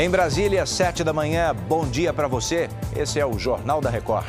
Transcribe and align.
Em 0.00 0.08
Brasília, 0.08 0.64
sete 0.64 1.02
da 1.02 1.12
manhã, 1.12 1.52
bom 1.52 1.84
dia 1.84 2.12
para 2.12 2.28
você. 2.28 2.70
Esse 2.94 3.18
é 3.18 3.26
o 3.26 3.36
Jornal 3.36 3.80
da 3.80 3.90
Record. 3.90 4.28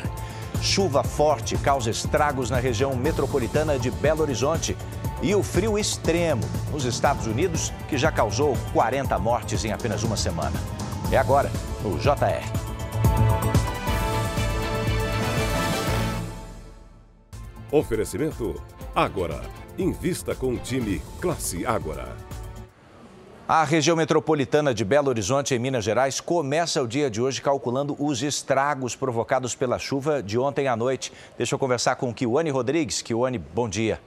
Chuva 0.60 1.04
forte 1.04 1.56
causa 1.56 1.92
estragos 1.92 2.50
na 2.50 2.58
região 2.58 2.96
metropolitana 2.96 3.78
de 3.78 3.88
Belo 3.88 4.22
Horizonte. 4.22 4.76
E 5.22 5.32
o 5.32 5.44
frio 5.44 5.78
extremo 5.78 6.42
nos 6.72 6.84
Estados 6.84 7.28
Unidos, 7.28 7.72
que 7.88 7.96
já 7.96 8.10
causou 8.10 8.56
40 8.72 9.16
mortes 9.20 9.64
em 9.64 9.70
apenas 9.70 10.02
uma 10.02 10.16
semana. 10.16 10.58
É 11.12 11.16
agora, 11.16 11.48
no 11.84 11.96
JR. 12.00 12.42
Oferecimento 17.70 18.60
Ágora. 18.92 19.40
Invista 19.78 20.34
com 20.34 20.54
o 20.54 20.58
time 20.58 21.00
Classe 21.20 21.64
Ágora. 21.64 22.08
A 23.52 23.64
região 23.64 23.96
metropolitana 23.96 24.72
de 24.72 24.84
Belo 24.84 25.08
Horizonte, 25.08 25.56
em 25.56 25.58
Minas 25.58 25.82
Gerais, 25.82 26.20
começa 26.20 26.80
o 26.80 26.86
dia 26.86 27.10
de 27.10 27.20
hoje 27.20 27.42
calculando 27.42 27.96
os 27.98 28.22
estragos 28.22 28.94
provocados 28.94 29.56
pela 29.56 29.76
chuva 29.76 30.22
de 30.22 30.38
ontem 30.38 30.68
à 30.68 30.76
noite. 30.76 31.12
Deixa 31.36 31.56
eu 31.56 31.58
conversar 31.58 31.96
com 31.96 32.14
Kiwane 32.14 32.48
Rodrigues. 32.48 33.02
Kiwane, 33.02 33.38
bom 33.38 33.68
dia. 33.68 34.00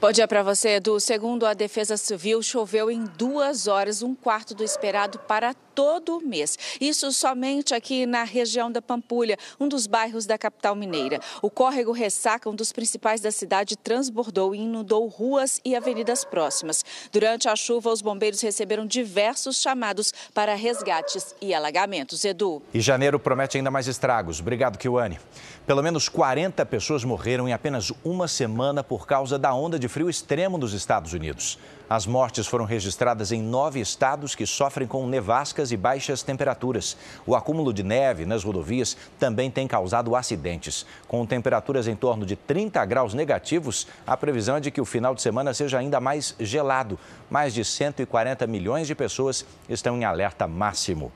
Bom 0.00 0.10
dia 0.10 0.26
para 0.26 0.42
você, 0.42 0.76
Edu. 0.76 0.98
Segundo 0.98 1.44
a 1.44 1.52
Defesa 1.52 1.98
Civil, 1.98 2.42
choveu 2.42 2.90
em 2.90 3.04
duas 3.04 3.66
horas, 3.66 4.00
um 4.00 4.14
quarto 4.14 4.54
do 4.54 4.64
esperado 4.64 5.18
para 5.18 5.54
todo 5.76 6.22
mês. 6.22 6.58
Isso 6.80 7.12
somente 7.12 7.74
aqui 7.74 8.06
na 8.06 8.24
região 8.24 8.72
da 8.72 8.80
Pampulha, 8.80 9.36
um 9.60 9.68
dos 9.68 9.86
bairros 9.86 10.24
da 10.24 10.38
capital 10.38 10.74
mineira. 10.74 11.20
O 11.42 11.50
córrego 11.50 11.92
Ressaca, 11.92 12.48
um 12.48 12.54
dos 12.54 12.72
principais 12.72 13.20
da 13.20 13.30
cidade, 13.30 13.76
transbordou 13.76 14.54
e 14.54 14.58
inundou 14.58 15.06
ruas 15.06 15.60
e 15.62 15.76
avenidas 15.76 16.24
próximas. 16.24 16.82
Durante 17.12 17.46
a 17.46 17.54
chuva, 17.54 17.90
os 17.90 18.00
bombeiros 18.00 18.40
receberam 18.40 18.86
diversos 18.86 19.60
chamados 19.60 20.14
para 20.32 20.54
resgates 20.54 21.34
e 21.42 21.52
alagamentos. 21.52 22.24
Edu. 22.24 22.62
E 22.72 22.80
janeiro 22.80 23.20
promete 23.20 23.58
ainda 23.58 23.70
mais 23.70 23.86
estragos. 23.86 24.40
Obrigado, 24.40 24.78
Kiwane. 24.78 25.20
Pelo 25.66 25.82
menos 25.82 26.08
40 26.08 26.64
pessoas 26.64 27.04
morreram 27.04 27.46
em 27.46 27.52
apenas 27.52 27.92
uma 28.02 28.26
semana 28.26 28.82
por 28.82 29.06
causa 29.06 29.38
da 29.38 29.52
onda 29.52 29.78
de 29.78 29.88
frio 29.88 30.08
extremo 30.08 30.56
dos 30.56 30.72
Estados 30.72 31.12
Unidos. 31.12 31.58
As 31.88 32.04
mortes 32.04 32.48
foram 32.48 32.64
registradas 32.64 33.30
em 33.30 33.40
nove 33.40 33.78
estados 33.78 34.34
que 34.34 34.44
sofrem 34.44 34.88
com 34.88 35.06
nevascas 35.06 35.70
e 35.70 35.76
baixas 35.76 36.20
temperaturas. 36.20 36.96
O 37.24 37.36
acúmulo 37.36 37.72
de 37.72 37.84
neve 37.84 38.26
nas 38.26 38.42
rodovias 38.42 38.96
também 39.20 39.52
tem 39.52 39.68
causado 39.68 40.16
acidentes. 40.16 40.84
Com 41.06 41.24
temperaturas 41.24 41.86
em 41.86 41.94
torno 41.94 42.26
de 42.26 42.34
30 42.34 42.84
graus 42.86 43.14
negativos, 43.14 43.86
a 44.04 44.16
previsão 44.16 44.56
é 44.56 44.60
de 44.60 44.72
que 44.72 44.80
o 44.80 44.84
final 44.84 45.14
de 45.14 45.22
semana 45.22 45.54
seja 45.54 45.78
ainda 45.78 46.00
mais 46.00 46.34
gelado. 46.40 46.98
Mais 47.30 47.54
de 47.54 47.64
140 47.64 48.44
milhões 48.48 48.88
de 48.88 48.94
pessoas 48.96 49.46
estão 49.68 49.96
em 49.96 50.04
alerta 50.04 50.48
máximo. 50.48 51.12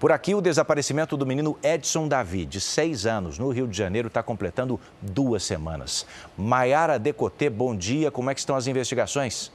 Por 0.00 0.10
aqui, 0.10 0.34
o 0.34 0.40
desaparecimento 0.40 1.18
do 1.18 1.26
menino 1.26 1.58
Edson 1.62 2.08
Davi, 2.08 2.46
de 2.46 2.62
seis 2.62 3.04
anos, 3.04 3.38
no 3.38 3.50
Rio 3.50 3.66
de 3.66 3.76
Janeiro, 3.76 4.08
está 4.08 4.22
completando 4.22 4.80
duas 5.02 5.42
semanas. 5.42 6.06
Maiara 6.36 6.98
Decotê, 6.98 7.50
bom 7.50 7.76
dia. 7.76 8.10
Como 8.10 8.30
é 8.30 8.34
que 8.34 8.40
estão 8.40 8.56
as 8.56 8.66
investigações? 8.66 9.50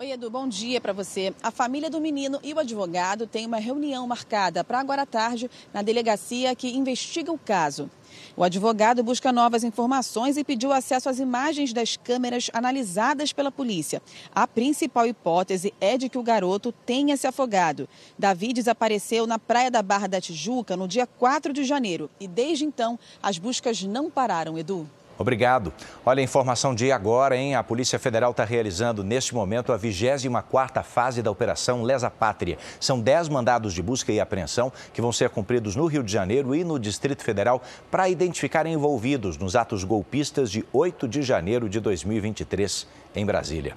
Oi, 0.00 0.12
Edu, 0.12 0.30
bom 0.30 0.48
dia 0.48 0.80
para 0.80 0.94
você. 0.94 1.34
A 1.42 1.50
família 1.50 1.90
do 1.90 2.00
menino 2.00 2.40
e 2.42 2.54
o 2.54 2.58
advogado 2.58 3.26
têm 3.26 3.44
uma 3.44 3.58
reunião 3.58 4.06
marcada 4.06 4.64
para 4.64 4.80
agora 4.80 5.02
à 5.02 5.06
tarde 5.06 5.50
na 5.74 5.82
delegacia 5.82 6.56
que 6.56 6.74
investiga 6.74 7.30
o 7.30 7.36
caso. 7.36 7.90
O 8.34 8.42
advogado 8.42 9.04
busca 9.04 9.30
novas 9.30 9.62
informações 9.62 10.38
e 10.38 10.42
pediu 10.42 10.72
acesso 10.72 11.10
às 11.10 11.18
imagens 11.18 11.74
das 11.74 11.98
câmeras 11.98 12.48
analisadas 12.54 13.30
pela 13.34 13.52
polícia. 13.52 14.00
A 14.34 14.46
principal 14.46 15.06
hipótese 15.06 15.74
é 15.78 15.98
de 15.98 16.08
que 16.08 16.16
o 16.16 16.22
garoto 16.22 16.72
tenha 16.72 17.14
se 17.18 17.26
afogado. 17.26 17.86
Davi 18.18 18.54
desapareceu 18.54 19.26
na 19.26 19.38
praia 19.38 19.70
da 19.70 19.82
Barra 19.82 20.06
da 20.06 20.18
Tijuca 20.18 20.78
no 20.78 20.88
dia 20.88 21.06
4 21.06 21.52
de 21.52 21.62
janeiro 21.62 22.08
e 22.18 22.26
desde 22.26 22.64
então 22.64 22.98
as 23.22 23.36
buscas 23.36 23.82
não 23.82 24.10
pararam, 24.10 24.58
Edu. 24.58 24.88
Obrigado. 25.20 25.70
Olha 26.02 26.20
a 26.20 26.24
informação 26.24 26.74
de 26.74 26.90
agora, 26.90 27.36
hein? 27.36 27.54
A 27.54 27.62
Polícia 27.62 27.98
Federal 27.98 28.30
está 28.30 28.42
realizando 28.42 29.04
neste 29.04 29.34
momento 29.34 29.70
a 29.70 29.78
24ª 29.78 30.82
fase 30.82 31.20
da 31.20 31.30
Operação 31.30 31.82
Lesa 31.82 32.08
Pátria. 32.08 32.56
São 32.80 32.98
10 32.98 33.28
mandados 33.28 33.74
de 33.74 33.82
busca 33.82 34.10
e 34.10 34.18
apreensão 34.18 34.72
que 34.94 35.02
vão 35.02 35.12
ser 35.12 35.28
cumpridos 35.28 35.76
no 35.76 35.84
Rio 35.84 36.02
de 36.02 36.10
Janeiro 36.10 36.54
e 36.54 36.64
no 36.64 36.78
Distrito 36.78 37.22
Federal 37.22 37.60
para 37.90 38.08
identificar 38.08 38.64
envolvidos 38.64 39.36
nos 39.36 39.54
atos 39.54 39.84
golpistas 39.84 40.50
de 40.50 40.64
8 40.72 41.06
de 41.06 41.20
janeiro 41.20 41.68
de 41.68 41.80
2023 41.80 42.86
em 43.14 43.26
Brasília. 43.26 43.76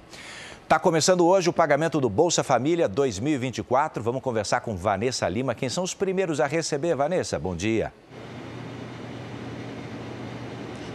Está 0.63 0.79
começando 0.79 1.27
hoje 1.27 1.49
o 1.49 1.53
pagamento 1.53 1.99
do 1.99 2.09
Bolsa 2.09 2.41
Família 2.41 2.87
2024. 2.87 4.01
Vamos 4.01 4.21
conversar 4.21 4.61
com 4.61 4.77
Vanessa 4.77 5.27
Lima. 5.27 5.53
Quem 5.53 5.67
são 5.67 5.83
os 5.83 5.93
primeiros 5.93 6.39
a 6.39 6.47
receber, 6.47 6.95
Vanessa? 6.95 7.37
Bom 7.37 7.53
dia. 7.53 7.91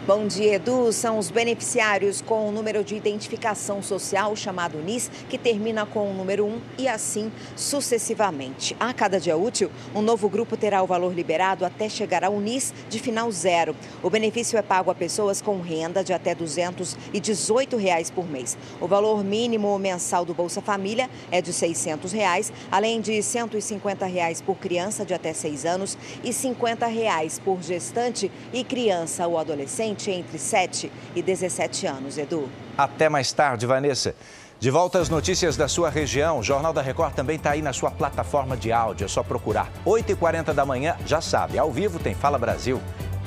Bom 0.09 0.27
dia, 0.27 0.55
Edu. 0.55 0.91
São 0.91 1.19
os 1.19 1.31
beneficiários 1.31 2.23
com 2.23 2.49
o 2.49 2.51
número 2.51 2.83
de 2.83 2.97
identificação 2.97 3.83
social, 3.83 4.35
chamado 4.35 4.79
NIS, 4.79 5.11
que 5.29 5.37
termina 5.37 5.85
com 5.85 6.11
o 6.11 6.15
número 6.15 6.47
1 6.47 6.61
e 6.79 6.89
assim 6.89 7.31
sucessivamente. 7.55 8.75
A 8.81 8.95
cada 8.95 9.21
dia 9.21 9.37
útil, 9.37 9.71
um 9.95 10.01
novo 10.01 10.27
grupo 10.31 10.57
terá 10.57 10.83
o 10.83 10.87
valor 10.87 11.13
liberado 11.13 11.63
até 11.63 11.91
chegar 11.91 12.25
ao 12.25 12.41
NIS 12.41 12.73
de 12.89 12.99
final 12.99 13.31
zero. 13.31 13.77
O 14.03 14.09
benefício 14.09 14.59
é 14.59 14.63
pago 14.63 14.91
a 14.91 14.95
pessoas 14.95 15.43
com 15.43 15.61
renda 15.61 16.03
de 16.03 16.15
até 16.15 16.35
218 16.35 17.77
reais 17.77 18.11
por 18.11 18.27
mês. 18.27 18.57
O 18.81 18.89
valor 18.89 19.23
mínimo 19.23 19.79
mensal 19.79 20.25
do 20.25 20.33
Bolsa 20.33 20.63
Família 20.63 21.11
é 21.31 21.43
de 21.43 21.53
600 21.53 22.13
reais, 22.13 22.51
além 22.73 23.03
de 23.03 23.23
150 23.23 24.07
reais 24.07 24.41
por 24.41 24.57
criança 24.57 25.05
de 25.05 25.13
até 25.13 25.35
6 25.35 25.67
anos 25.67 25.99
e 26.25 26.33
50 26.33 26.87
reais 26.87 27.39
por 27.39 27.61
gestante 27.61 28.33
e 28.55 28.65
criança 28.65 29.27
ou 29.27 29.37
adolescente 29.37 29.98
entre 30.07 30.39
7 30.39 30.91
e 31.15 31.23
17 31.23 31.87
anos, 31.87 32.17
Edu. 32.17 32.49
Até 32.77 33.09
mais 33.09 33.33
tarde, 33.33 33.67
Vanessa. 33.67 34.15
De 34.61 34.71
volta 34.71 34.99
às 34.99 35.09
notícias 35.09 35.57
da 35.57 35.69
sua 35.69 35.89
região, 35.89 36.41
o 36.41 36.43
Jornal 36.43 36.73
da 36.73 36.83
Record 36.83 37.15
também 37.15 37.37
está 37.37 37.51
aí 37.51 37.63
na 37.63 37.73
sua 37.73 37.91
plataforma 37.91 38.57
de 38.57 38.73
áudio. 38.73 39.05
É 39.05 39.09
só 39.09 39.23
procurar. 39.23 39.71
8h40 39.87 40.53
da 40.53 40.67
manhã, 40.67 40.97
já 41.07 41.21
sabe, 41.21 41.59
ao 41.59 41.71
vivo 41.71 41.99
tem 41.99 42.15
Fala 42.15 42.39
Brasil. 42.39 42.81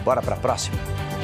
Bora 0.03 0.21
para 0.21 0.35
a 0.35 0.39
próxima. 0.39 0.77